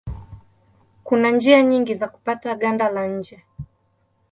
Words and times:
Kuna 1.03 1.29
njia 1.31 1.63
nyingi 1.63 1.95
za 1.95 2.07
kupata 2.07 2.55
ganda 2.55 2.89
la 2.89 3.05
nje. 3.07 3.43